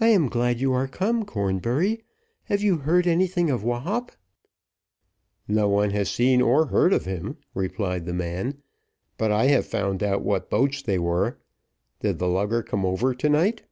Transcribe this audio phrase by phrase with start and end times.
[0.00, 2.04] "I am glad you are come, Cornbury.
[2.44, 4.12] Have you heard anything of Wahop?"
[5.48, 8.62] "No one has seen or heard of him," replied the man,
[9.16, 11.40] "but I have found out what boats they were.
[11.98, 13.64] Did the lugger come over to night?"